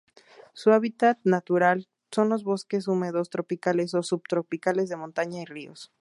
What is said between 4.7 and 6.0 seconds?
de montaña y ríos.